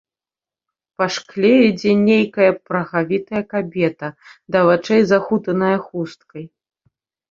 [1.01, 4.13] Па шкле ідзе нейкая прагавітая кабета,
[4.53, 6.45] да вачэй захутаная хусткай.